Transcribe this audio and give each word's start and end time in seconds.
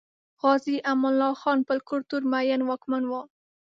غازي 0.41 0.75
امان 0.91 1.07
الله 1.11 1.33
خان 1.41 1.59
پر 1.67 1.77
کلتور 1.89 2.21
مین 2.31 2.61
واکمن 2.69 3.03
و. 3.07 3.11